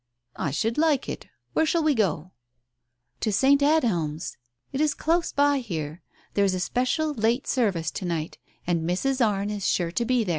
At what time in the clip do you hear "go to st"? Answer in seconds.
1.93-3.61